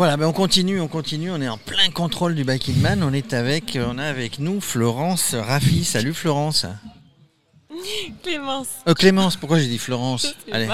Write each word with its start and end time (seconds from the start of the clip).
Voilà, 0.00 0.16
ben 0.16 0.28
on 0.28 0.32
continue, 0.32 0.80
on 0.80 0.88
continue, 0.88 1.30
on 1.30 1.42
est 1.42 1.48
en 1.50 1.58
plein 1.58 1.90
contrôle 1.90 2.34
du 2.34 2.42
Biking 2.42 2.80
Man. 2.80 3.02
On 3.02 3.12
est 3.12 3.34
avec, 3.34 3.78
on 3.78 3.98
a 3.98 4.04
avec 4.04 4.38
nous 4.38 4.58
Florence 4.62 5.34
Raffi. 5.34 5.84
Salut 5.84 6.14
Florence. 6.14 6.64
Clémence. 8.22 8.68
Euh, 8.88 8.94
Clémence, 8.94 9.36
pourquoi 9.36 9.58
j'ai 9.58 9.66
dit 9.66 9.76
Florence 9.76 10.34
Allez. 10.50 10.68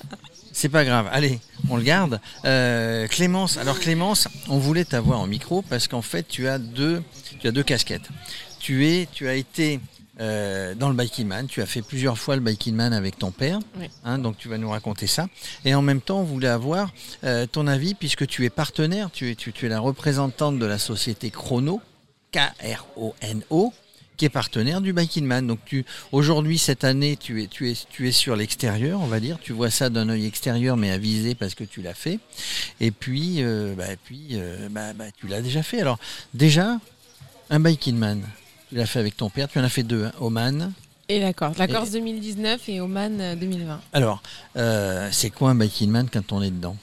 C'est 0.52 0.68
pas 0.68 0.84
grave, 0.84 1.08
allez, 1.10 1.40
on 1.70 1.78
le 1.78 1.84
garde. 1.84 2.20
Euh, 2.44 3.08
Clémence, 3.08 3.56
alors 3.56 3.80
Clémence, 3.80 4.28
on 4.50 4.58
voulait 4.58 4.84
t'avoir 4.84 5.20
en 5.20 5.26
micro 5.26 5.62
parce 5.62 5.88
qu'en 5.88 6.02
fait 6.02 6.28
tu 6.28 6.46
as 6.46 6.58
deux, 6.58 7.02
tu 7.40 7.48
as 7.48 7.52
deux 7.52 7.62
casquettes. 7.62 8.10
Tu 8.58 8.86
es, 8.88 9.08
tu 9.10 9.26
as 9.26 9.36
été 9.36 9.80
euh, 10.20 10.74
dans 10.74 10.88
le 10.88 10.94
Biking 10.94 11.26
Man, 11.26 11.46
tu 11.46 11.60
as 11.62 11.66
fait 11.66 11.82
plusieurs 11.82 12.18
fois 12.18 12.36
le 12.36 12.42
Biking 12.42 12.74
Man 12.74 12.92
avec 12.92 13.18
ton 13.18 13.30
père, 13.32 13.58
Oui. 13.78 13.88
hein, 14.04 14.18
donc 14.18 14.38
tu 14.38 14.48
vas 14.48 14.56
nous 14.58 14.70
raconter 14.70 15.06
ça. 15.06 15.28
Et 15.64 15.74
en 15.74 15.82
même 15.82 16.00
temps, 16.00 16.20
on 16.20 16.24
voulait 16.24 16.48
avoir 16.48 16.90
euh, 17.24 17.46
ton 17.46 17.66
avis 17.66 17.94
puisque 17.94 18.26
tu 18.26 18.44
es 18.44 18.50
partenaire, 18.50 19.10
tu 19.12 19.30
es, 19.30 19.34
tu, 19.34 19.52
tu 19.52 19.66
es 19.66 19.68
la 19.68 19.80
représentante 19.80 20.58
de 20.58 20.66
la 20.66 20.78
société 20.78 21.30
Chrono, 21.30 21.80
K-R-O-N-O, 22.32 23.72
qui 24.16 24.24
est 24.24 24.30
partenaire 24.30 24.80
du 24.80 24.92
Biking 24.94 25.26
Man. 25.26 25.46
Donc 25.46 25.58
tu 25.66 25.84
aujourd'hui 26.12 26.56
cette 26.58 26.84
année 26.84 27.16
tu 27.18 27.42
es 27.42 27.46
tu 27.48 27.70
es 27.70 27.74
tu 27.90 28.08
es 28.08 28.12
sur 28.12 28.34
l'extérieur, 28.36 29.00
on 29.02 29.06
va 29.06 29.20
dire. 29.20 29.38
Tu 29.42 29.52
vois 29.52 29.70
ça 29.70 29.90
d'un 29.90 30.08
œil 30.08 30.24
extérieur 30.26 30.76
mais 30.78 30.90
avisé 30.90 31.34
parce 31.34 31.54
que 31.54 31.64
tu 31.64 31.82
l'as 31.82 31.92
fait. 31.94 32.18
Et 32.80 32.90
puis 32.90 33.36
euh, 33.42 33.74
bah, 33.76 33.84
puis 34.04 34.28
euh, 34.32 34.68
bah, 34.70 34.94
bah, 34.94 35.04
tu 35.18 35.26
l'as 35.26 35.42
déjà 35.42 35.62
fait. 35.62 35.80
Alors 35.82 35.98
déjà 36.32 36.78
un 37.50 37.60
Biking 37.60 37.96
Man. 37.96 38.22
Tu 38.76 38.80
l'as 38.80 38.84
fait 38.86 38.98
avec 38.98 39.16
ton 39.16 39.30
père. 39.30 39.48
Tu 39.48 39.58
en 39.58 39.64
as 39.64 39.70
fait 39.70 39.82
deux, 39.84 40.04
hein, 40.04 40.12
Oman. 40.20 40.70
Et 41.08 41.18
la 41.18 41.32
Corse. 41.32 41.56
La 41.56 41.64
Et- 41.64 41.68
Corse 41.72 41.92
2019 41.92 42.68
et 42.68 42.82
Oman 42.82 43.18
euh, 43.22 43.34
2020. 43.34 43.80
Alors 43.94 44.22
euh, 44.58 45.08
c'est 45.12 45.30
quoi 45.30 45.48
un 45.48 45.54
Biking 45.54 45.88
Man 45.90 46.10
quand 46.12 46.30
on 46.30 46.42
est 46.42 46.50
dedans? 46.50 46.76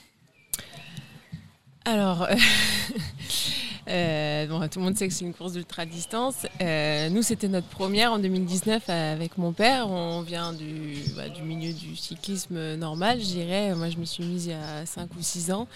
Alors, 1.86 2.28
euh, 3.90 4.48
bon, 4.48 4.66
tout 4.68 4.80
le 4.80 4.86
monde 4.86 4.98
sait 4.98 5.08
que 5.08 5.14
c'est 5.14 5.26
une 5.26 5.34
course 5.34 5.54
d'ultra 5.54 5.86
distance. 5.86 6.48
Euh, 6.62 7.10
nous, 7.10 7.22
c'était 7.22 7.48
notre 7.48 7.68
première 7.68 8.14
en 8.14 8.20
2019 8.20 8.90
avec 8.90 9.38
mon 9.38 9.52
père. 9.52 9.90
On 9.90 10.22
vient 10.22 10.54
du, 10.54 10.96
bah, 11.16 11.30
du 11.30 11.42
milieu 11.42 11.74
du 11.74 11.96
cyclisme 11.96 12.76
normal, 12.76 13.20
je 13.20 13.26
dirais. 13.26 13.76
Moi, 13.76 13.90
je 13.90 13.98
me 13.98 14.06
suis 14.06 14.24
mise 14.24 14.46
il 14.46 14.52
y 14.52 14.54
a 14.54 14.86
5 14.86 15.10
ou 15.18 15.22
6 15.22 15.52
ans. 15.52 15.68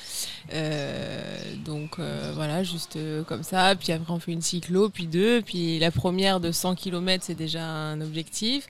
Euh, 0.54 1.38
donc, 1.66 2.00
voilà, 2.36 2.64
juste 2.64 2.98
comme 3.28 3.44
ça. 3.44 3.76
Puis 3.76 3.92
après, 3.92 4.14
on 4.14 4.20
fait 4.20 4.32
une 4.32 4.42
cyclo, 4.42 4.90
puis 4.90 5.08
deux. 5.08 5.42
Puis 5.42 5.80
la 5.80 5.92
première 5.92 6.40
de 6.40 6.52
100 6.52 6.76
km, 6.76 7.24
c'est 7.26 7.36
déjà 7.36 7.64
un 7.66 8.00
objectif. 8.02 8.68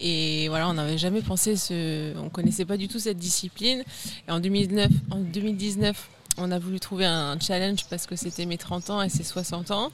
Et 0.00 0.48
voilà, 0.48 0.68
on 0.68 0.74
n'avait 0.74 0.98
jamais 0.98 1.22
pensé, 1.22 1.56
ce... 1.56 2.16
on 2.18 2.28
connaissait 2.28 2.64
pas 2.64 2.76
du 2.76 2.88
tout 2.88 2.98
cette 2.98 3.18
discipline. 3.18 3.84
Et 4.28 4.32
en 4.32 4.40
2009, 4.40 4.88
en 5.10 5.18
2019, 5.18 6.08
on 6.38 6.50
a 6.52 6.58
voulu 6.58 6.80
trouver 6.80 7.06
un 7.06 7.38
challenge 7.40 7.84
parce 7.90 8.06
que 8.06 8.16
c'était 8.16 8.46
mes 8.46 8.58
30 8.58 8.90
ans 8.90 9.02
et 9.02 9.08
ses 9.08 9.24
60 9.24 9.70
ans. 9.70 9.90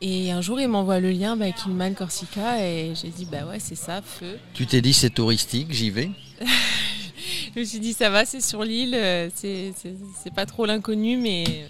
Et 0.00 0.30
un 0.30 0.40
jour, 0.42 0.60
il 0.60 0.68
m'envoie 0.68 1.00
le 1.00 1.10
lien 1.10 1.36
bah, 1.36 1.50
Kingman 1.52 1.94
Corsica 1.94 2.62
et 2.66 2.92
j'ai 2.94 3.08
dit, 3.08 3.24
bah 3.24 3.46
ouais, 3.46 3.58
c'est 3.60 3.76
ça, 3.76 4.02
feu. 4.02 4.38
Tu 4.52 4.66
t'es 4.66 4.80
dit 4.82 4.92
c'est 4.92 5.10
touristique, 5.10 5.72
j'y 5.72 5.90
vais. 5.90 6.10
Je 7.54 7.60
me 7.60 7.64
suis 7.64 7.80
dit, 7.80 7.92
ça 7.94 8.10
va, 8.10 8.24
c'est 8.26 8.42
sur 8.42 8.62
l'île, 8.62 8.94
euh, 8.94 9.30
c'est 9.34 9.72
pas 10.34 10.44
trop 10.44 10.66
l'inconnu, 10.66 11.16
mais, 11.16 11.66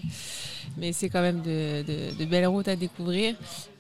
mais 0.77 0.93
c'est 0.93 1.09
quand 1.09 1.23
même 1.23 1.41
de, 1.43 1.83
de- 1.87 2.15
de 2.19 2.25
belles 2.25 2.47
routes 2.49 2.67
à 2.69 2.75
découvrir. 2.75 3.37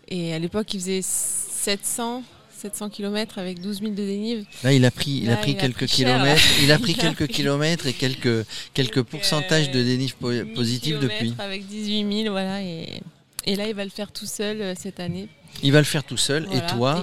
Et 0.09 0.33
à 0.33 0.39
l'époque, 0.39 0.73
il 0.75 0.81
faisait 0.81 1.01
700, 1.03 2.23
700 2.57 2.91
km 2.91 3.39
avec 3.39 3.61
12 3.61 3.81
000 3.81 3.91
de 3.93 3.97
dénive. 3.97 4.45
Là, 4.65 4.73
il 4.73 4.85
a 4.85 4.91
pris, 4.91 5.21
il 5.23 5.31
a 5.31 5.37
pris 5.37 5.53
il 5.53 5.57
a 5.59 5.61
quelques 5.61 5.87
cher, 5.87 5.97
kilomètres. 5.97 6.43
Il 6.63 6.73
a 6.73 6.79
pris 6.79 6.93
Il 6.97 6.98
a 7.01 7.03
quelques 7.03 7.25
pris- 7.25 7.29
kilomètres 7.35 7.87
et 7.87 7.93
quelques 7.93 8.47
quelques 8.75 9.03
pourcentages 9.03 9.71
de 9.71 9.81
euh, 9.81 9.85
dénive 9.85 10.17
po- 10.17 10.31
1000 10.31 10.53
positif 10.55 10.98
depuis. 10.98 11.35
Avec 11.39 11.67
18 11.67 12.23
000, 12.23 12.31
voilà. 12.33 12.63
Et, 12.63 13.01
et 13.47 13.57
là, 13.57 13.69
il 13.69 13.75
va 13.75 13.85
le 13.85 13.91
faire 13.91 14.11
tout 14.13 14.27
seul 14.27 14.61
euh, 14.61 14.75
cette 14.79 14.98
année. 15.01 15.29
Il 15.62 15.73
va 15.73 15.79
le 15.79 15.84
faire 15.84 16.05
tout 16.05 16.17
seul. 16.17 16.45
Voilà, 16.45 16.64
et 16.67 16.67
toi 16.77 17.02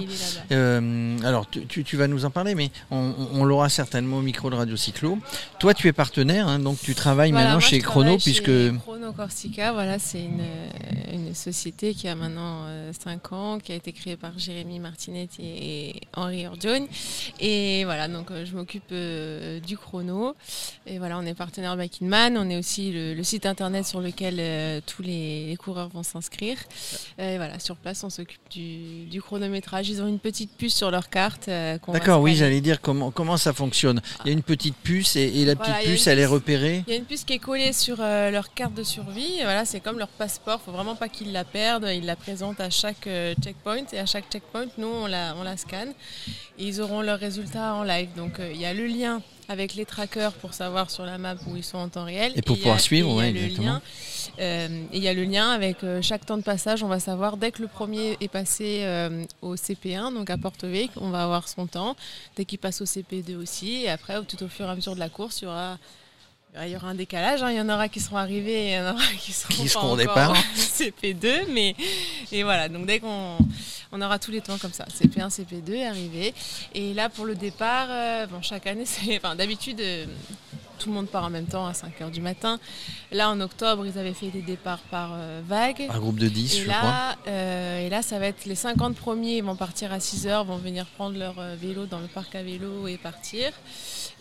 euh, 0.52 1.18
Alors, 1.24 1.48
tu, 1.48 1.66
tu- 1.66 1.84
tu 1.84 1.96
vas 1.96 2.06
nous 2.06 2.24
en 2.24 2.30
parler, 2.30 2.54
mais 2.54 2.70
on, 2.90 3.44
l'aura 3.44 3.68
certainement 3.68 4.18
au 4.18 4.22
micro 4.22 4.48
de 4.50 4.54
Radio 4.54 4.76
Cyclo. 4.76 5.18
Toi, 5.58 5.74
tu 5.74 5.88
es 5.88 5.92
partenaire, 5.92 6.46
hein, 6.48 6.58
donc 6.58 6.78
tu 6.80 6.94
travailles 6.94 7.30
Voilà, 7.32 7.46
maintenant 7.46 7.60
moi, 7.60 7.68
chez 7.68 7.78
Chrono, 7.80 8.16
puisque 8.18 8.46
chez 8.46 8.72
Chrono 8.80 9.12
Corsica, 9.12 9.72
voilà, 9.72 9.98
c'est 9.98 10.22
une, 10.22 10.40
euh, 10.40 11.12
une 11.14 11.34
société 11.34 11.94
qui 11.94 12.08
a 12.08 12.14
maintenant 12.14 12.66
5 12.92 13.32
ans, 13.32 13.58
qui 13.58 13.72
a 13.72 13.74
été 13.74 13.92
créée 13.92 14.16
par 14.16 14.38
Jérémy 14.38 14.78
Martinetti 14.78 15.42
et 15.42 16.00
Henri 16.14 16.46
Ordione. 16.46 16.86
Et 17.40 17.84
voilà, 17.84 18.08
donc 18.08 18.30
euh, 18.30 18.44
je 18.46 18.54
m'occupe 18.54 18.84
euh, 18.92 19.60
du 19.60 19.76
chrono. 19.76 20.34
Et 20.86 20.98
voilà, 20.98 21.18
on 21.18 21.22
est 21.26 21.34
partenaire 21.34 21.76
Biking 21.76 22.08
Man. 22.08 22.36
On 22.38 22.48
est 22.50 22.56
aussi 22.58 22.92
le, 22.92 23.14
le 23.14 23.22
site 23.24 23.46
internet 23.46 23.84
sur 23.86 24.00
lequel 24.00 24.36
euh, 24.38 24.80
tous 24.86 25.02
les, 25.02 25.46
les 25.48 25.56
coureurs 25.56 25.88
vont 25.88 26.02
s'inscrire. 26.02 26.56
Euh, 27.18 27.34
Et 27.34 27.36
voilà, 27.36 27.58
sur 27.58 27.76
place, 27.76 28.04
on 28.04 28.10
s'occupe 28.10 28.33
du, 28.50 29.04
du 29.06 29.20
chronométrage. 29.22 29.88
Ils 29.88 30.02
ont 30.02 30.06
une 30.06 30.18
petite 30.18 30.52
puce 30.56 30.74
sur 30.74 30.90
leur 30.90 31.08
carte. 31.10 31.48
euh, 31.48 31.78
D'accord, 31.88 32.20
oui, 32.20 32.34
j'allais 32.36 32.60
dire 32.60 32.80
comment, 32.80 33.10
comment 33.10 33.36
ça 33.36 33.52
fonctionne. 33.52 34.00
Il 34.24 34.28
y 34.28 34.30
a 34.30 34.32
une 34.32 34.42
petite 34.42 34.76
puce 34.76 35.16
et, 35.16 35.22
et 35.40 35.44
la 35.44 35.56
petite 35.56 35.74
puce, 35.84 36.06
elle 36.06 36.18
est 36.18 36.26
repérée. 36.26 36.84
Il 36.86 36.90
y 36.92 36.96
a 36.96 36.98
une 36.98 37.04
puce 37.04 37.24
qui 37.24 37.34
est 37.34 37.38
collée 37.38 37.72
sur 37.72 37.96
euh, 38.00 38.30
leur 38.30 38.54
carte 38.54 38.74
de 38.74 38.82
survie. 38.82 39.38
Et 39.40 39.42
voilà, 39.44 39.64
c'est 39.64 39.80
comme 39.80 39.98
leur 39.98 40.08
passeport. 40.08 40.60
Il 40.62 40.66
faut 40.66 40.72
vraiment 40.72 40.96
pas 40.96 41.08
qu'ils 41.08 41.32
la 41.32 41.44
perdent. 41.44 41.88
Ils 41.92 42.06
la 42.06 42.16
présentent 42.16 42.60
à 42.60 42.70
chaque 42.70 43.06
euh, 43.06 43.34
checkpoint. 43.42 43.84
Et 43.92 43.98
à 43.98 44.06
chaque 44.06 44.30
checkpoint, 44.30 44.66
nous, 44.78 44.86
on 44.88 45.06
la, 45.06 45.34
on 45.38 45.42
la 45.42 45.56
scanne. 45.56 45.92
Et 46.58 46.64
ils 46.66 46.80
auront 46.80 47.00
leurs 47.02 47.18
résultats 47.18 47.74
en 47.74 47.82
live. 47.82 48.08
Donc, 48.16 48.40
il 48.40 48.60
y 48.60 48.66
a 48.66 48.74
le 48.74 48.86
lien 48.86 49.20
avec 49.48 49.74
les 49.74 49.84
trackers 49.84 50.32
pour 50.32 50.54
savoir 50.54 50.90
sur 50.90 51.04
la 51.04 51.18
map 51.18 51.34
où 51.46 51.56
ils 51.56 51.64
sont 51.64 51.78
en 51.78 51.88
temps 51.88 52.04
réel. 52.04 52.32
Et 52.36 52.42
pour 52.42 52.56
a- 52.56 52.58
pouvoir 52.58 52.80
suivre, 52.80 53.20
le 53.20 53.28
exactement. 53.28 53.66
lien, 53.74 53.82
euh, 54.40 54.84
il 54.92 55.02
y 55.02 55.08
a 55.08 55.12
le 55.14 55.24
lien 55.24 55.50
avec 55.50 55.84
euh, 55.84 56.00
chaque 56.02 56.24
temps 56.24 56.36
de 56.38 56.42
passage. 56.42 56.82
On 56.82 56.88
va 56.88 56.98
savoir 57.00 57.36
dès 57.36 57.50
que 57.52 57.60
le 57.62 57.68
premier 57.68 58.16
est 58.20 58.28
passé 58.28 58.80
euh, 58.82 59.24
au 59.42 59.54
CP1, 59.56 60.14
donc 60.14 60.30
à 60.30 60.38
Porto 60.38 60.66
Vecchio, 60.66 61.00
on 61.02 61.10
va 61.10 61.24
avoir 61.24 61.46
son 61.48 61.66
temps. 61.66 61.94
Dès 62.36 62.44
qu'il 62.44 62.58
passe 62.58 62.80
au 62.80 62.84
CP2 62.86 63.36
aussi. 63.36 63.82
Et 63.82 63.90
après, 63.90 64.14
tout 64.24 64.42
au 64.42 64.48
fur 64.48 64.66
et 64.66 64.70
à 64.70 64.74
mesure 64.74 64.94
de 64.94 65.00
la 65.00 65.08
course, 65.08 65.40
il 65.42 65.44
y 65.44 65.48
aura 65.48 65.78
il 66.64 66.68
y 66.70 66.76
aura 66.76 66.86
un 66.90 66.94
décalage, 66.94 67.42
hein. 67.42 67.50
il 67.50 67.56
y 67.56 67.60
en 67.60 67.68
aura 67.68 67.88
qui 67.88 67.98
seront 67.98 68.16
arrivés 68.16 68.66
et 68.66 68.70
il 68.70 68.74
y 68.74 68.78
en 68.80 68.92
aura 68.94 69.02
qui 69.20 69.32
seront, 69.32 69.52
Qui 69.54 69.62
pas 69.64 69.68
seront 69.68 69.90
au 69.94 69.96
départ. 69.96 70.30
en 70.30 70.34
CP2. 70.56 71.46
Mais 71.50 71.74
et 72.30 72.44
voilà, 72.44 72.68
donc 72.68 72.86
dès 72.86 73.00
qu'on 73.00 73.38
on 73.94 74.02
aura 74.02 74.18
tous 74.18 74.32
les 74.32 74.40
temps 74.40 74.58
comme 74.58 74.72
ça, 74.72 74.84
CP1, 74.86 75.30
CP2 75.30 75.88
arrivé. 75.88 76.34
Et 76.74 76.92
là 76.94 77.08
pour 77.08 77.24
le 77.24 77.34
départ, 77.36 77.86
euh, 77.90 78.26
bon, 78.26 78.42
chaque 78.42 78.66
année, 78.66 78.84
c'est, 78.86 79.16
enfin, 79.16 79.36
d'habitude, 79.36 79.80
euh, 79.80 80.04
tout 80.80 80.88
le 80.88 80.94
monde 80.96 81.08
part 81.08 81.22
en 81.24 81.30
même 81.30 81.46
temps 81.46 81.64
à 81.66 81.72
5h 81.72 82.10
du 82.10 82.20
matin. 82.20 82.58
Là 83.12 83.30
en 83.30 83.40
octobre, 83.40 83.86
ils 83.86 83.96
avaient 83.96 84.12
fait 84.12 84.28
des 84.30 84.42
départs 84.42 84.80
par 84.90 85.12
euh, 85.14 85.40
vague. 85.46 85.86
Un 85.88 86.00
groupe 86.00 86.18
de 86.18 86.28
10, 86.28 86.54
Et 86.56 86.58
je 86.58 86.64
crois. 86.64 86.74
là, 86.82 87.16
euh, 87.28 87.86
et 87.86 87.88
là, 87.88 88.02
ça 88.02 88.18
va 88.18 88.26
être 88.26 88.44
les 88.46 88.56
50 88.56 88.96
premiers, 88.96 89.36
ils 89.36 89.44
vont 89.44 89.54
partir 89.56 89.92
à 89.92 89.98
6h, 89.98 90.44
vont 90.44 90.58
venir 90.58 90.86
prendre 90.86 91.16
leur 91.16 91.38
euh, 91.38 91.54
vélo 91.54 91.86
dans 91.86 92.00
le 92.00 92.08
parc 92.08 92.34
à 92.34 92.42
vélo 92.42 92.88
et 92.88 92.96
partir. 92.98 93.52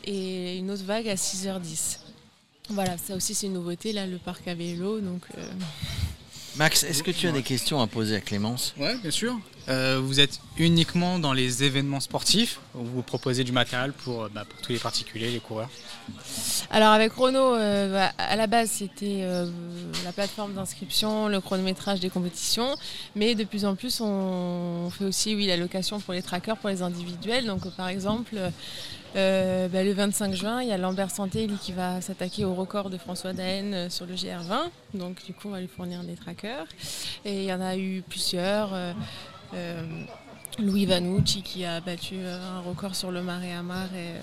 Et 0.05 0.57
une 0.57 0.69
autre 0.69 0.83
vague 0.83 1.09
à 1.09 1.15
6h10. 1.15 1.97
Voilà, 2.69 2.97
ça 2.99 3.15
aussi 3.15 3.33
c'est 3.33 3.47
une 3.47 3.53
nouveauté, 3.53 3.91
là, 3.91 4.05
le 4.05 4.17
parc 4.17 4.47
à 4.47 4.53
vélo. 4.53 4.99
Donc, 4.99 5.23
euh, 5.37 5.41
Max, 6.55 6.83
est-ce 6.83 7.01
que 7.01 7.09
tu 7.11 7.27
as 7.27 7.31
des 7.31 7.41
questions 7.41 7.81
à 7.81 7.87
poser 7.87 8.15
à 8.15 8.21
Clémence? 8.21 8.75
Ouais, 8.77 8.95
bien 8.99 9.09
sûr. 9.11 9.35
Euh, 9.69 10.01
vous 10.03 10.19
êtes 10.19 10.39
uniquement 10.57 11.19
dans 11.19 11.31
les 11.31 11.63
événements 11.63 12.01
sportifs 12.01 12.59
vous 12.73 13.01
proposez 13.01 13.45
du 13.45 13.53
matériel 13.53 13.93
pour, 13.93 14.23
euh, 14.23 14.29
bah, 14.33 14.43
pour 14.47 14.59
tous 14.61 14.73
les 14.73 14.79
particuliers, 14.79 15.31
les 15.31 15.39
coureurs? 15.39 15.69
Alors 16.69 16.89
avec 16.89 17.13
Chrono, 17.13 17.55
euh, 17.55 17.93
bah, 17.93 18.11
à 18.17 18.35
la 18.35 18.47
base 18.47 18.69
c'était 18.71 19.25
la 20.03 20.11
plateforme 20.11 20.53
d'inscription, 20.53 21.27
le 21.27 21.39
chronométrage 21.39 21.99
des 21.99 22.09
compétitions, 22.09 22.75
mais 23.15 23.35
de 23.35 23.43
plus 23.43 23.63
en 23.63 23.75
plus 23.75 24.01
on 24.01 24.89
fait 24.89 25.05
aussi 25.05 25.35
oui, 25.35 25.47
la 25.47 25.55
location 25.55 25.99
pour 25.99 26.13
les 26.13 26.21
trackers, 26.21 26.57
pour 26.57 26.69
les 26.69 26.81
individuels. 26.81 27.45
Donc 27.45 27.69
par 27.75 27.87
exemple, 27.87 28.35
bah, 29.13 29.83
le 29.83 29.93
25 29.93 30.33
juin, 30.33 30.61
il 30.61 30.69
y 30.69 30.71
a 30.71 30.77
Lambert 30.77 31.11
Santé 31.11 31.47
qui 31.61 31.71
va 31.71 32.01
s'attaquer 32.01 32.43
au 32.43 32.53
record 32.53 32.89
de 32.89 32.97
François 32.97 33.33
Daen 33.33 33.89
sur 33.89 34.05
le 34.05 34.15
GR20. 34.15 34.69
Donc 34.95 35.23
du 35.25 35.33
coup 35.33 35.47
on 35.47 35.51
va 35.51 35.61
lui 35.61 35.69
fournir 35.69 36.03
des 36.03 36.15
trackers. 36.15 36.65
Et 37.23 37.43
il 37.43 37.45
y 37.45 37.53
en 37.53 37.61
a 37.61 37.77
eu 37.77 38.03
plusieurs. 38.09 38.75
Euh, 39.53 40.05
Louis 40.59 40.85
Vanucci 40.85 41.41
qui 41.41 41.65
a 41.65 41.79
battu 41.81 42.15
euh, 42.19 42.37
un 42.57 42.61
record 42.61 42.95
sur 42.95 43.11
le 43.11 43.21
Marais 43.23 43.47
et, 43.47 43.53
euh, 43.53 44.19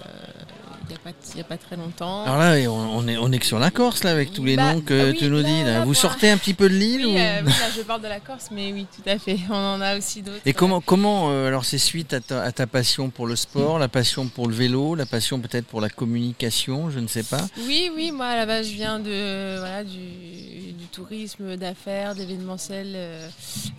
il 0.88 1.34
n'y 1.34 1.40
a, 1.40 1.44
pas- 1.44 1.54
a 1.54 1.58
très 1.58 1.76
longtemps. 1.76 2.24
Alors 2.24 2.38
là, 2.38 2.56
on, 2.68 2.98
on 2.98 3.06
est, 3.08 3.16
on 3.16 3.30
est 3.30 3.38
que 3.38 3.46
sur 3.46 3.58
la 3.60 3.70
Corse, 3.70 4.02
là, 4.02 4.10
avec 4.10 4.32
tous 4.32 4.44
les 4.44 4.56
Bah, 4.56 4.74
noms 4.74 4.80
que 4.80 5.10
oui, 5.12 5.16
tu 5.18 5.28
nous 5.28 5.42
dis. 5.42 5.62
Là. 5.62 5.80
Vous 5.80 5.86
pour- 5.92 5.96
sortez 5.96 6.30
un 6.30 6.36
petit 6.36 6.54
peu 6.54 6.68
de 6.68 6.74
l'île 6.74 7.06
Oui, 7.06 7.12
ou- 7.14 7.18
euh, 7.18 7.42
oui, 7.44 7.48
là 7.52 7.66
je 7.76 7.82
parle 7.82 8.02
de 8.02 8.08
la 8.08 8.18
Corse, 8.20 8.48
mais 8.50 8.72
oui, 8.72 8.86
tout 8.94 9.08
à 9.08 9.18
fait. 9.18 9.38
On 9.50 9.54
en 9.54 9.80
a 9.80 9.96
aussi 9.96 10.22
d'autres. 10.22 10.40
Et 10.46 10.52
comment, 10.52 10.80
comment 10.80 11.30
euh, 11.30 11.46
alors 11.46 11.64
c'est 11.64 11.78
suite 11.78 12.12
à 12.12 12.20
ta, 12.20 12.42
à 12.42 12.50
ta 12.52 12.66
passion 12.66 13.08
pour 13.10 13.26
le 13.28 13.36
sport, 13.36 13.78
la 13.78 13.88
passion 13.88 14.26
pour 14.26 14.48
le 14.48 14.54
vélo, 14.54 14.94
la 14.96 15.06
passion 15.06 15.38
peut-être 15.40 15.66
pour 15.66 15.80
la 15.80 15.90
communication, 15.90 16.90
je 16.90 16.98
ne 16.98 17.06
sais 17.06 17.22
pas. 17.24 17.46
Oui, 17.66 17.90
oui, 17.94 18.10
moi 18.10 18.26
à 18.26 18.36
la 18.36 18.46
base 18.46 18.66
je 18.68 18.74
viens 18.74 18.98
de, 18.98 19.58
voilà, 19.58 19.84
du, 19.84 20.72
du 20.72 20.86
tourisme, 20.90 21.56
d'affaires, 21.56 22.14
d'événementiel. 22.16 22.92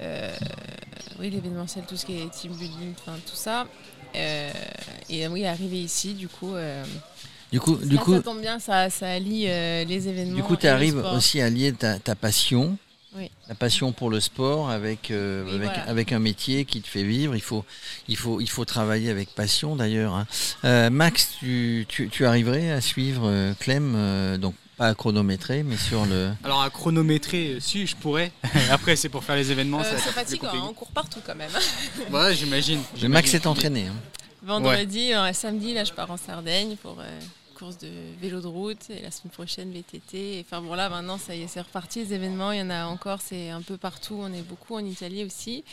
euh, 0.01 0.31
oui, 1.19 1.29
l'événementiel, 1.29 1.83
tout 1.87 1.97
ce 1.97 2.05
qui 2.05 2.13
est 2.19 2.23
team 2.41 2.53
building, 2.53 2.93
enfin 2.99 3.17
tout 3.25 3.35
ça. 3.35 3.67
Euh, 4.15 4.51
et 5.09 5.27
oui, 5.27 5.45
arrivé 5.45 5.77
ici, 5.77 6.13
du 6.13 6.27
coup, 6.27 6.53
euh, 6.55 6.83
Du 7.51 7.59
coup, 7.59 7.75
du 7.75 7.95
Là, 7.95 8.01
coup, 8.01 8.13
ça 8.15 8.21
tombe 8.21 8.41
bien, 8.41 8.59
ça, 8.59 8.89
ça 8.89 9.09
allie 9.11 9.45
euh, 9.47 9.83
les 9.85 10.07
événements. 10.07 10.35
du 10.35 10.43
coup, 10.43 10.55
tu 10.55 10.67
arrives 10.67 10.97
aussi 11.13 11.39
à 11.41 11.49
lier 11.49 11.71
ta, 11.73 11.99
ta 11.99 12.15
passion, 12.15 12.77
Oui. 13.15 13.29
la 13.49 13.55
passion 13.55 13.91
pour 13.91 14.09
le 14.09 14.19
sport 14.19 14.69
avec, 14.69 15.11
euh, 15.11 15.43
Oui, 15.45 15.55
avec, 15.55 15.67
voilà. 15.69 15.83
avec 15.83 16.11
un 16.13 16.19
métier 16.19 16.65
qui 16.65 16.81
te 16.81 16.87
fait 16.87 17.03
vivre. 17.03 17.35
Il 17.35 17.41
faut, 17.41 17.63
il 18.07 18.17
faut, 18.17 18.41
il 18.41 18.49
faut 18.49 18.65
travailler 18.65 19.09
avec 19.09 19.29
passion 19.35 19.75
d'ailleurs. 19.75 20.13
hein. 20.15 20.27
Euh, 20.65 20.89
Max, 20.89 21.35
tu, 21.39 21.85
tu, 21.89 22.09
tu 22.09 22.25
arriverais 22.25 22.71
à 22.71 22.81
suivre 22.81 23.53
Clem, 23.59 24.37
donc 24.39 24.55
pas 24.81 24.87
à 24.87 24.95
chronométrer, 24.95 25.61
mais 25.61 25.77
sur 25.77 26.05
le. 26.07 26.31
Alors 26.43 26.63
à 26.63 26.69
chronométrer, 26.71 27.57
si 27.59 27.85
je 27.85 27.95
pourrais. 27.95 28.31
Après 28.71 28.95
c'est 28.95 29.09
pour 29.09 29.23
faire 29.23 29.35
les 29.35 29.51
événements. 29.51 29.81
Euh, 29.81 29.83
c'est 29.97 30.11
fatigant, 30.11 30.47
hein, 30.51 30.67
on 30.69 30.73
court 30.73 30.89
partout 30.91 31.19
quand 31.25 31.35
même. 31.35 31.51
Ouais, 32.11 32.33
j'imagine. 32.35 32.81
Le. 32.99 33.07
Max 33.07 33.31
est 33.35 33.45
entraîné. 33.45 33.87
hein. 33.87 33.93
Vendredi, 34.43 35.13
euh, 35.13 35.31
samedi, 35.33 35.75
là, 35.75 35.83
je 35.83 35.93
pars 35.93 36.09
en 36.09 36.17
Sardaigne 36.17 36.75
pour 36.77 36.97
euh, 36.99 37.19
course 37.59 37.77
de 37.77 37.89
vélo 38.19 38.41
de 38.41 38.47
route 38.47 38.89
et 38.89 39.03
la 39.03 39.11
semaine 39.11 39.31
prochaine 39.31 39.71
VTT. 39.71 40.39
Et 40.39 40.45
Enfin 40.49 40.61
bon, 40.63 40.73
là, 40.73 40.89
maintenant, 40.89 41.19
ça 41.19 41.35
y 41.35 41.43
est, 41.43 41.47
c'est 41.47 41.61
reparti 41.61 41.99
les 41.99 42.15
événements. 42.15 42.51
Il 42.51 42.57
y 42.57 42.61
en 42.63 42.71
a 42.71 42.85
encore, 42.85 43.19
c'est 43.23 43.51
un 43.51 43.61
peu 43.61 43.77
partout. 43.77 44.17
On 44.19 44.33
est 44.33 44.41
beaucoup 44.41 44.73
en 44.75 44.83
Italie 44.83 45.23
aussi. 45.23 45.63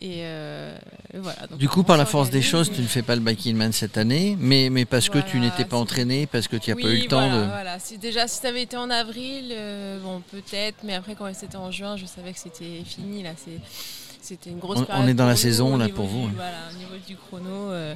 Et, 0.00 0.18
euh, 0.24 0.76
et 1.14 1.18
voilà. 1.18 1.46
Donc, 1.46 1.58
Du 1.58 1.68
coup, 1.68 1.82
par 1.82 1.96
la 1.96 2.04
force 2.04 2.28
des 2.28 2.42
choses, 2.42 2.68
mais- 2.70 2.76
tu 2.76 2.82
ne 2.82 2.86
fais 2.86 3.02
pas 3.02 3.14
le 3.14 3.22
Biking 3.22 3.56
Man 3.56 3.72
cette 3.72 3.96
année, 3.96 4.36
mais, 4.38 4.68
mais 4.70 4.84
parce 4.84 5.08
que 5.08 5.18
tu 5.18 5.38
n'étais 5.40 5.64
pas 5.64 5.78
entraîné, 5.78 6.26
parce 6.26 6.48
que 6.48 6.56
tu 6.56 6.70
n'as 6.70 6.76
oui, 6.76 6.82
pas 6.82 6.88
eu 6.90 6.98
le 7.02 7.06
temps 7.08 7.30
de. 7.32 7.44
Voilà. 7.46 7.78
Si, 7.78 7.96
déjà, 7.96 8.28
si 8.28 8.38
ça 8.40 8.48
avait 8.48 8.62
été 8.62 8.76
en 8.76 8.90
avril, 8.90 9.48
euh, 9.52 9.98
bon, 10.00 10.22
peut-être, 10.30 10.78
mais 10.84 10.94
après, 10.94 11.14
quand 11.14 11.32
c'était 11.34 11.56
en 11.56 11.70
juin, 11.70 11.96
je 11.96 12.04
savais 12.04 12.32
que 12.34 12.38
c'était 12.38 12.82
fini. 12.84 13.22
Là. 13.22 13.30
C'était 14.20 14.50
une 14.50 14.58
grosse 14.58 14.80
On- 14.80 14.86
on 15.04 15.06
est 15.06 15.14
dans 15.14 15.24
la 15.24 15.32
nous 15.32 15.36
saison, 15.38 15.76
là, 15.76 15.88
pour 15.88 16.06
vous, 16.06 16.22
du- 16.22 16.26
ouais. 16.26 16.32
Voilà, 16.34 16.58
au 16.74 16.76
niveau 16.78 16.96
du 17.06 17.16
chrono, 17.16 17.70
euh, 17.70 17.94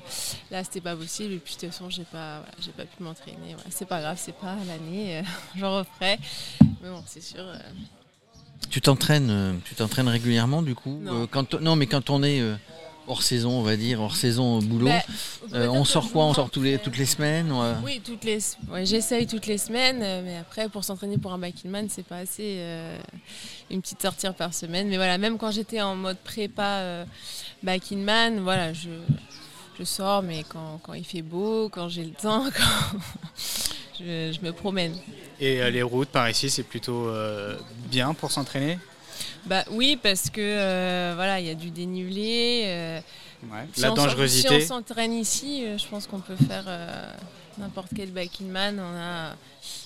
là, 0.51 0.63
c'était 0.65 0.81
pas 0.81 0.95
possible. 0.97 1.35
Et 1.35 1.39
puis, 1.39 1.55
de 1.57 1.61
toute 1.61 1.71
façon, 1.71 1.91
j'ai 1.91 2.05
pas, 2.05 2.45
j'ai 2.61 2.71
pas 2.71 2.85
pu 2.85 3.03
m'entraîner. 3.03 3.57
C'est 3.69 3.87
pas 3.89 4.01
grave, 4.01 4.17
c'est 4.19 4.37
pas 4.37 4.55
l'année, 4.67 5.19
euh, 5.19 5.23
j'en 5.59 5.79
referai. 5.79 6.19
Mais 6.83 6.89
bon, 6.89 7.03
c'est 7.07 7.23
sûr. 7.23 7.45
Tu 8.69 8.81
t'entraînes, 8.81 9.31
euh, 9.31 9.53
tu 9.65 9.75
t'entraînes 9.75 10.09
régulièrement 10.09 10.63
du 10.63 10.75
coup 10.75 10.99
Non. 11.03 11.23
Euh, 11.23 11.27
quand, 11.31 11.55
Non, 11.61 11.75
mais 11.77 11.87
quand 11.87 12.11
on 12.11 12.23
est 12.23 12.41
euh, 12.41 12.55
hors 13.09 13.23
saison, 13.23 13.51
on 13.51 13.63
va 13.63 13.77
dire, 13.77 14.01
hors 14.01 14.15
saison 14.15 14.59
au 14.59 14.61
boulot, 14.61 14.87
bah, 14.87 15.03
euh, 15.55 15.67
on 15.69 15.85
sort 15.85 16.11
quoi? 16.13 16.27
On 16.27 16.35
sort 16.35 16.51
tous 16.51 16.63
les, 16.63 16.79
toutes 16.79 16.97
les 16.97 17.07
semaines 17.07 17.51
ou, 17.51 17.61
Oui, 17.85 18.01
toutes 18.05 18.23
les, 18.23 18.39
ouais, 18.71 18.87
j'essaye 18.87 19.27
toutes 19.27 19.47
les 19.47 19.59
semaines, 19.59 19.99
mais 20.25 20.37
après 20.37 20.69
pour 20.69 20.85
s'entraîner 20.85 21.19
pour 21.19 21.33
un 21.33 21.39
biking 21.39 21.71
man, 21.71 21.87
c'est 21.89 22.05
pas 22.05 22.19
assez. 22.19 22.57
euh, 22.59 22.99
une 23.71 23.81
petite 23.81 24.03
sortie 24.03 24.27
par 24.37 24.53
semaine, 24.55 24.89
mais 24.89 24.97
voilà, 24.97 25.17
même 25.19 25.39
quand 25.39 25.51
j'étais 25.51 25.81
en 25.81 25.97
mode 25.97 26.19
prépa 26.19 26.63
euh, 26.79 27.05
biking 27.65 28.03
man, 28.05 28.41
voilà, 28.41 28.73
je, 28.73 28.91
je 29.79 29.85
sors, 29.85 30.23
mais 30.23 30.45
quand, 30.49 30.79
quand 30.85 30.95
il 30.95 31.05
fait 31.05 31.23
beau, 31.23 31.69
quand 31.69 31.89
j'ai 31.89 32.05
le 32.05 32.11
temps, 32.13 32.45
quand 32.57 32.99
je, 34.01 34.33
je 34.33 34.45
me 34.45 34.53
promène. 34.53 34.95
Et 35.41 35.61
euh, 35.63 35.71
les 35.71 35.83
routes 35.83 36.09
par 36.09 36.29
ici, 36.29 36.51
c'est 36.51 36.63
plutôt 36.63 37.09
euh, 37.09 37.57
bien 37.91 38.15
pour 38.15 38.31
s'entraîner? 38.31 38.79
Bah 39.47 39.65
oui, 39.71 39.99
parce 40.03 40.29
que 40.31 40.41
euh, 40.41 41.13
voilà, 41.15 41.41
il 41.41 41.47
y 41.47 41.51
a 41.51 41.55
du 41.55 41.71
dénivelé. 41.71 43.01
Ouais. 43.45 43.67
si 43.73 43.81
La 43.81 43.93
on 43.93 43.95
dangerosité. 43.95 44.61
Si 44.61 44.65
on 44.73 44.77
s'entraîne 44.77 45.15
ici, 45.15 45.65
je 45.79 45.87
pense 45.89 46.07
qu'on 46.07 46.21
peut 46.21 46.37
faire 46.37 46.65
n'importe 47.61 47.91
quel 47.95 48.11
biking 48.11 48.49
man. 48.49 48.79
On 48.81 48.97
a, 48.97 49.37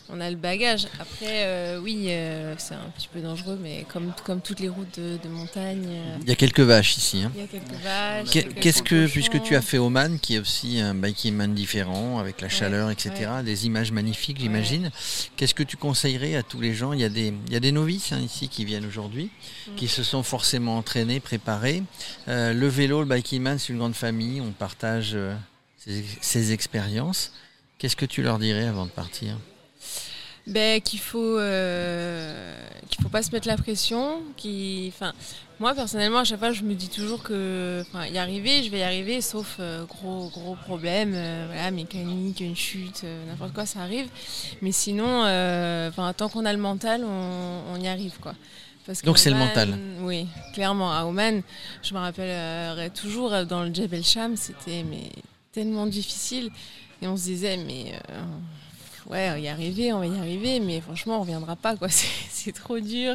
on 0.08 0.20
a 0.20 0.30
le 0.30 0.36
bagage. 0.36 0.86
Après, 1.00 1.44
euh, 1.46 1.80
oui, 1.80 2.06
euh, 2.08 2.54
c'est 2.58 2.74
un 2.74 2.88
petit 2.96 3.08
peu 3.12 3.20
dangereux, 3.20 3.58
mais 3.60 3.84
comme, 3.92 4.12
comme 4.24 4.40
toutes 4.40 4.60
les 4.60 4.68
routes 4.68 4.98
de, 4.98 5.18
de 5.22 5.28
montagne, 5.28 5.84
euh, 5.88 6.16
Il 6.22 6.28
y 6.28 6.32
a 6.32 6.36
quelques 6.36 6.60
vaches 6.60 6.96
ici. 6.96 7.22
hein. 7.24 7.32
il 7.34 7.40
y 7.40 7.44
a 7.44 7.46
quelques 7.46 7.82
vaches. 7.82 8.54
Qu'est-ce 8.60 8.82
que, 8.82 9.06
puisque 9.08 9.42
tu 9.42 9.56
as 9.56 9.62
fait 9.62 9.78
Oman, 9.78 10.18
qui 10.20 10.36
est 10.36 10.38
aussi 10.38 10.78
un 10.80 10.94
biking 10.94 11.34
man 11.34 11.54
différent, 11.54 12.18
avec 12.18 12.40
la 12.40 12.46
Ouais, 12.48 12.52
chaleur, 12.54 12.90
etc., 12.90 13.12
des 13.44 13.66
images 13.66 13.90
magnifiques, 13.92 14.38
j'imagine, 14.40 14.90
qu'est-ce 15.36 15.54
que 15.54 15.62
tu 15.64 15.76
conseillerais 15.76 16.36
à 16.36 16.42
tous 16.42 16.60
les 16.60 16.74
gens? 16.74 16.92
Il 16.92 17.00
y, 17.00 17.04
a 17.04 17.08
des, 17.08 17.32
il 17.48 17.52
y 17.52 17.56
a 17.56 17.60
des 17.60 17.72
novices 17.72 18.12
hein, 18.12 18.20
ici 18.20 18.48
qui 18.48 18.64
viennent 18.64 18.86
aujourd'hui, 18.86 19.30
Mm. 19.66 19.74
qui 19.76 19.88
se 19.88 20.02
sont 20.02 20.22
forcément 20.22 20.76
entraînés, 20.76 21.20
préparés. 21.20 21.82
Le 22.26 22.66
vélo, 22.68 23.00
le 23.00 23.06
biking 23.08 23.40
man, 23.42 23.58
c'est 23.58 23.72
une 23.72 23.78
grande 23.78 23.94
famille, 23.94 24.40
on 24.40 24.52
partage 24.52 25.16
ses, 25.78 26.04
ses 26.20 26.52
expériences. 26.52 27.32
Qu'est-ce 27.78 27.96
que 27.96 28.06
tu 28.06 28.22
leur 28.22 28.38
dirais 28.38 28.66
avant 28.66 28.86
de 28.86 28.90
partir? 28.90 29.36
Ben, 30.46 30.78
qu'il 30.82 31.00
faut 31.00 31.38
euh, 31.38 32.54
qu'il 32.90 33.02
faut 33.02 33.08
pas 33.08 33.22
se 33.22 33.30
mettre 33.30 33.48
la 33.48 33.56
pression 33.56 34.20
qui 34.36 34.92
enfin 34.94 35.14
moi 35.58 35.74
personnellement 35.74 36.18
à 36.18 36.24
chaque 36.24 36.38
fois 36.38 36.52
je 36.52 36.64
me 36.64 36.74
dis 36.74 36.90
toujours 36.90 37.22
que 37.22 37.82
enfin 37.88 38.04
y 38.04 38.18
arriver 38.18 38.62
je 38.62 38.68
vais 38.70 38.80
y 38.80 38.82
arriver 38.82 39.22
sauf 39.22 39.56
euh, 39.58 39.86
gros 39.86 40.28
gros 40.28 40.54
problème 40.54 41.12
euh, 41.14 41.46
voilà 41.46 41.70
mécanique 41.70 42.40
une 42.40 42.54
chute 42.54 43.04
n'importe 43.26 43.54
quoi 43.54 43.64
ça 43.64 43.80
arrive 43.80 44.06
mais 44.60 44.70
sinon 44.70 45.20
enfin 45.88 46.12
tant 46.12 46.28
qu'on 46.28 46.44
a 46.44 46.52
le 46.52 46.58
mental 46.58 47.04
on, 47.04 47.62
on 47.72 47.80
y 47.80 47.88
arrive 47.88 48.18
quoi 48.20 48.34
Parce 48.84 49.00
Donc 49.00 49.16
c'est 49.16 49.30
le 49.30 49.36
mental. 49.36 49.78
Oui, 50.00 50.26
clairement. 50.52 50.92
À 50.92 51.06
Oman, 51.06 51.40
je 51.82 51.94
me 51.94 51.98
rappellerai 52.00 52.90
toujours 52.90 53.46
dans 53.46 53.62
le 53.64 53.72
Jebel 53.72 54.04
Sham, 54.04 54.36
c'était 54.36 54.84
mais 54.84 55.08
tellement 55.54 55.86
difficile. 55.86 56.50
Et 57.02 57.06
on 57.06 57.16
se 57.16 57.24
disait, 57.24 57.56
mais 57.56 57.92
euh, 58.10 58.22
ouais, 59.10 59.28
on 59.28 59.32
va 59.32 59.38
y 59.38 59.48
arriver, 59.48 59.92
on 59.92 59.98
va 60.00 60.06
y 60.06 60.18
arriver, 60.18 60.60
mais 60.60 60.80
franchement, 60.80 61.18
on 61.18 61.20
reviendra 61.20 61.56
pas, 61.56 61.76
quoi. 61.76 61.88
C'est 62.30 62.52
trop 62.52 62.78
dur. 62.80 63.14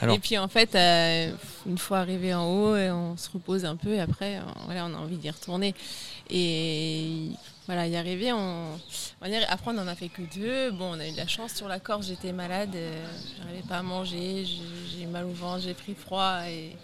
Alors- 0.00 0.16
et 0.16 0.18
puis 0.18 0.36
en 0.38 0.48
fait, 0.48 0.74
euh, 0.74 1.32
une 1.66 1.78
fois 1.78 1.98
arrivé 1.98 2.34
en 2.34 2.44
haut, 2.46 2.74
euh, 2.74 2.90
on 2.92 3.16
se 3.16 3.30
repose 3.30 3.64
un 3.64 3.76
peu 3.76 3.94
et 3.94 4.00
après, 4.00 4.36
euh, 4.38 4.42
voilà, 4.66 4.86
on 4.86 4.94
a 4.94 4.98
envie 4.98 5.16
d'y 5.16 5.30
retourner. 5.30 5.74
Et 6.30 7.28
voilà, 7.66 7.86
y 7.86 7.96
arriver, 7.96 8.32
on, 8.32 8.78
on 9.22 9.26
y 9.26 9.36
après 9.36 9.70
on 9.70 9.78
en 9.78 9.86
a 9.86 9.94
fait 9.94 10.08
que 10.08 10.22
deux. 10.36 10.70
Bon, 10.72 10.96
on 10.96 11.00
a 11.00 11.06
eu 11.08 11.12
de 11.12 11.16
la 11.16 11.26
chance 11.26 11.54
sur 11.54 11.68
la 11.68 11.80
Corse, 11.80 12.06
j'étais 12.08 12.32
malade, 12.32 12.70
euh, 12.74 13.06
j'arrivais 13.38 13.62
pas 13.68 13.78
à 13.78 13.82
manger, 13.82 14.44
j'ai- 14.44 14.98
j'ai 14.98 15.06
mal 15.06 15.24
au 15.24 15.32
ventre, 15.32 15.62
j'ai 15.62 15.74
pris 15.74 15.94
froid 15.94 16.40
et 16.48 16.76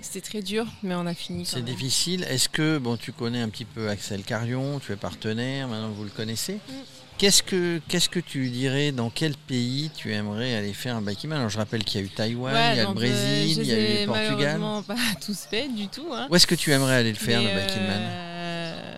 c'était 0.00 0.20
très 0.26 0.42
dur, 0.42 0.66
mais 0.82 0.94
on 0.94 1.06
a 1.06 1.14
fini. 1.14 1.44
C'est 1.44 1.62
difficile. 1.64 2.24
Est-ce 2.30 2.48
que, 2.48 2.78
bon, 2.78 2.96
tu 2.96 3.12
connais 3.12 3.40
un 3.40 3.48
petit 3.48 3.64
peu 3.64 3.88
Axel 3.88 4.22
Carion, 4.22 4.80
tu 4.80 4.92
es 4.92 4.96
partenaire, 4.96 5.68
maintenant 5.68 5.90
vous 5.90 6.04
le 6.04 6.10
connaissez. 6.10 6.54
Mm. 6.54 6.72
Qu'est-ce 7.18 7.42
que, 7.42 7.80
qu'est-ce 7.88 8.08
que 8.08 8.18
tu 8.18 8.48
dirais, 8.48 8.90
dans 8.90 9.10
quel 9.10 9.34
pays 9.36 9.90
tu 9.96 10.12
aimerais 10.12 10.54
aller 10.54 10.72
faire 10.72 10.96
un 10.96 11.02
biking 11.02 11.28
man 11.30 11.38
Alors 11.38 11.50
je 11.50 11.58
rappelle 11.58 11.84
qu'il 11.84 12.00
y 12.00 12.02
a 12.02 12.06
eu 12.06 12.10
Taïwan, 12.10 12.52
Ouais, 12.54 12.72
il 12.72 12.76
y 12.78 12.80
a 12.80 12.84
le 12.84 12.88
euh, 12.90 12.92
Brésil, 12.94 13.58
il 13.60 13.66
y 13.66 13.72
a 13.72 13.78
eu 13.78 14.00
le 14.00 14.06
Portugal. 14.06 14.60
pas 14.86 14.96
tous 15.24 15.38
faits 15.48 15.72
du 15.74 15.86
tout. 15.88 16.06
Hein. 16.12 16.26
Où 16.30 16.34
est-ce 16.36 16.46
que 16.46 16.54
tu 16.56 16.72
aimerais 16.72 16.96
aller 16.96 17.10
le 17.12 17.16
faire, 17.18 17.40
Mais, 17.42 17.54
le 17.54 17.60
biking 17.60 17.82
man 17.82 18.00
euh, 18.00 18.94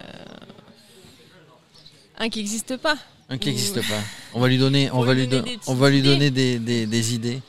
Un 2.19 2.29
qui 2.31 2.39
n'existe 2.39 2.77
pas. 2.79 2.97
Un 3.29 3.37
qui 3.37 3.49
ou- 3.49 3.53
n'existe 3.53 3.81
pas. 3.83 4.01
On 4.33 4.41
va 4.41 4.49
lui 4.49 4.59
donner, 4.59 4.91
on 4.93 5.03
va 5.03 5.13
lui 5.15 5.27
don- 5.27 5.45
on 5.67 5.75
va 5.75 5.91
lui 5.91 6.01
donner 6.03 6.31
des, 6.31 6.59
des- 6.59 6.87
des 6.87 7.15
idées. 7.15 7.41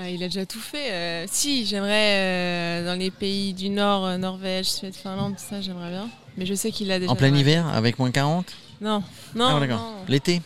Ah, 0.00 0.08
il 0.08 0.22
a 0.22 0.26
déjà 0.28 0.46
tout 0.46 0.60
fait. 0.60 0.92
euh, 0.92 1.24
si, 1.28 1.66
j'aimerais 1.66 1.90
euh, 2.14 2.86
dans 2.86 2.98
les 2.98 3.10
pays 3.10 3.52
du 3.52 3.68
Nord, 3.68 4.06
euh, 4.06 4.16
Norvège, 4.16 4.66
Suède, 4.66 4.94
Finlande, 4.94 5.34
tout 5.36 5.42
ça, 5.48 5.60
j'aimerais 5.60 5.90
bien. 5.90 6.08
Mais 6.36 6.46
je 6.46 6.54
sais 6.54 6.70
qu'il 6.70 6.90
a 6.92 7.00
déjà. 7.00 7.10
En 7.10 7.16
plein 7.16 7.34
hiver, 7.34 7.66
avec 7.66 7.98
moins 7.98 8.10
40 8.12 8.46
Non, 8.80 9.02
non, 9.34 9.58
Ah, 9.60 9.66
non. 9.66 9.80
L'été 10.06 10.40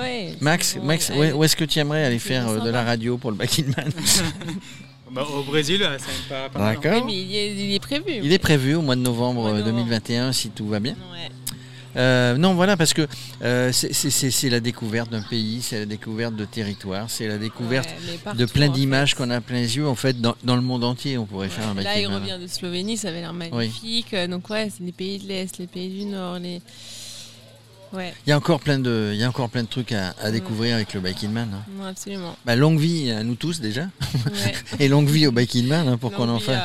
Ouais, 0.00 0.34
Max, 0.40 0.68
c'est 0.74 0.78
bon, 0.78 0.86
Max 0.86 1.10
allez. 1.10 1.18
où 1.18 1.22
est- 1.24 1.32
où 1.32 1.44
est-ce 1.44 1.56
que 1.56 1.64
tu 1.64 1.78
aimerais 1.80 2.04
aller 2.04 2.18
C'est 2.20 2.28
faire 2.28 2.48
euh, 2.48 2.60
de 2.60 2.70
la 2.70 2.84
radio 2.84 3.18
pour 3.18 3.32
le 3.32 3.36
biking 3.36 3.66
man 3.76 3.90
Bah, 5.10 5.26
au 5.32 5.42
Brésil, 5.42 5.80
paraît 6.28 6.48
pas 6.50 6.58
mal. 6.58 6.68
hein. 6.76 6.78
Oui, 6.78 6.82
D'accord. 6.90 7.06
mais 7.06 7.12
il 7.20 7.34
est, 7.36 7.52
il 7.52 7.74
est 7.74 7.80
prévu. 7.80 8.20
Il 8.22 8.32
est 8.32 8.38
prévu 8.38 8.74
au 8.76 8.82
mois 8.82 8.96
de 8.96 9.00
novembre 9.02 9.42
Mois 9.42 9.50
de 9.52 9.56
euh, 9.56 9.58
novembre. 9.58 9.76
2021, 9.84 10.32
si 10.32 10.50
tout 10.50 10.66
va 10.68 10.80
bien. 10.80 10.94
Ouais. 11.12 11.30
Euh, 11.96 12.36
non, 12.36 12.54
voilà, 12.54 12.76
parce 12.76 12.92
que 12.92 13.06
euh, 13.42 13.70
c'est- 13.72 14.50
la 14.50 14.60
découverte 14.60 15.10
d'un 15.10 15.22
pays, 15.22 15.60
c'est 15.62 15.78
la 15.80 15.86
découverte 15.86 16.34
de 16.36 16.44
territoire, 16.44 17.08
c'est 17.08 17.28
la 17.28 17.38
découverte 17.38 17.88
Ouais, 18.26 18.34
de 18.34 18.44
plein 18.46 18.68
d'images 18.68 19.14
qu'on 19.14 19.30
a 19.30 19.40
plein 19.40 19.56
les 19.60 19.76
yeux. 19.76 19.86
En 19.86 19.94
fait, 19.94 20.20
dans, 20.20 20.34
dans 20.44 20.56
le 20.56 20.62
monde 20.62 20.84
entier, 20.84 21.18
on 21.18 21.26
pourrait 21.26 21.48
faire 21.48 21.68
un 21.68 21.74
Là, 21.74 21.98
il 22.00 22.06
revient 22.06 22.38
de 22.40 22.46
Slovénie, 22.46 22.96
ça 22.96 23.08
avait 23.08 23.20
l'air 23.20 23.32
magnifique. 23.32 24.12
Euh, 24.14 24.26
Donc, 24.26 24.48
ouais, 24.50 24.70
c'est 24.76 24.84
les 24.84 24.92
pays 24.92 25.18
de 25.18 25.28
l'Est, 25.28 25.58
les 25.58 25.66
pays 25.66 25.88
du 25.90 26.04
Nord. 26.06 26.38
Les... 26.38 26.60
Ouais, 27.94 28.12
Il 28.26 28.30
y 28.30 28.32
a 28.32 28.36
encore 28.36 28.60
plein 28.60 28.78
de, 28.78 29.10
il 29.12 29.18
y 29.20 29.24
a 29.24 29.28
encore 29.28 29.48
plein 29.48 29.62
de 29.62 29.68
trucs 29.68 29.92
à, 29.92 30.14
à 30.20 30.30
découvrir 30.30 30.74
avec 30.74 30.94
le 30.94 31.00
biking 31.00 31.30
man. 31.30 31.48
hein. 31.54 31.62
non, 31.78 31.84
absolument. 31.86 32.36
Bah, 32.44 32.56
longue 32.56 32.78
vie 32.78 33.10
à 33.10 33.22
nous 33.22 33.34
tous 33.36 33.60
déjà, 33.60 33.82
Ouais. 33.82 34.54
et 34.80 34.88
longue 34.88 35.08
vie 35.08 35.26
au 35.26 35.32
biking 35.32 35.66
man 35.66 35.86
hein, 35.88 35.96
pour 35.96 36.12
qu'on 36.12 36.28
en 36.28 36.38
fasse. 36.40 36.56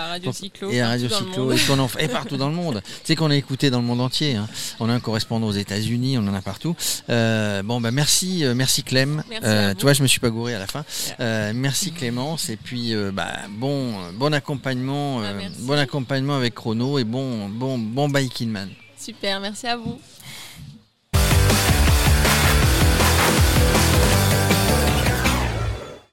et 0.71 0.81
à 0.81 0.87
Radio 0.87 1.09
Cyclo 1.09 1.51
et, 1.51 1.57
qu'on 1.67 1.79
en 1.79 1.87
fait- 1.87 2.05
et 2.05 2.07
partout 2.07 2.37
dans 2.37 2.49
le 2.49 2.55
monde. 2.55 2.81
Tu 2.89 2.93
sais 3.05 3.15
qu'on 3.15 3.31
est 3.31 3.37
écouté 3.37 3.69
dans 3.69 3.79
le 3.79 3.85
monde 3.85 4.01
entier. 4.01 4.35
hein. 4.35 4.47
On 4.79 4.89
a 4.89 4.93
un 4.93 4.99
correspondant 4.99 5.47
aux 5.47 5.51
États-Unis, 5.51 6.17
on 6.17 6.27
en 6.27 6.33
a 6.33 6.41
partout. 6.41 6.75
Euh, 7.09 7.61
bon 7.63 7.79
bah 7.81 7.91
merci, 7.91 8.43
euh, 8.45 8.53
merci 8.55 8.83
Clem. 8.83 9.23
Merci 9.29 9.45
Euh, 9.47 9.73
tu 9.73 9.81
vois, 9.83 9.93
je 9.93 10.01
me 10.01 10.07
suis 10.07 10.19
pas 10.19 10.29
gouré 10.29 10.55
à 10.55 10.59
la 10.59 10.67
fin. 10.67 10.83
Euh, 11.19 11.51
merci 11.55 11.91
Clémence 11.91 12.49
et 12.49 12.57
puis 12.57 12.93
bah, 13.13 13.33
bon, 13.49 13.93
bon 14.13 14.33
accompagnement, 14.33 15.19
Bah, 15.21 15.27
bon 15.59 15.77
accompagnement 15.77 16.35
avec 16.37 16.55
Chrono 16.55 16.97
et 16.99 17.03
bon, 17.03 17.47
bon, 17.49 17.77
bon 17.77 18.09
biking 18.09 18.49
man. 18.49 18.69
Super, 18.97 19.39
merci 19.39 19.67
à 19.67 19.77
vous. 19.77 19.99